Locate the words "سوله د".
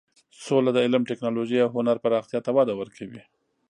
0.45-0.77